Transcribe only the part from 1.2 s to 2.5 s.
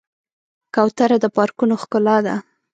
د پارکونو ښکلا ده.